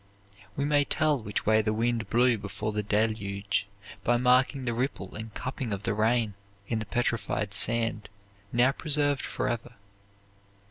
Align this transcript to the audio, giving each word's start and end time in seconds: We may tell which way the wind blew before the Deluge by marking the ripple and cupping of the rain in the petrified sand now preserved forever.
We 0.55 0.65
may 0.65 0.83
tell 0.83 1.21
which 1.21 1.45
way 1.45 1.61
the 1.61 1.73
wind 1.75 2.09
blew 2.09 2.35
before 2.39 2.71
the 2.71 2.81
Deluge 2.81 3.67
by 4.03 4.17
marking 4.17 4.65
the 4.65 4.73
ripple 4.73 5.13
and 5.13 5.31
cupping 5.35 5.71
of 5.71 5.83
the 5.83 5.93
rain 5.93 6.33
in 6.67 6.79
the 6.79 6.87
petrified 6.87 7.53
sand 7.53 8.09
now 8.51 8.71
preserved 8.71 9.21
forever. 9.21 9.75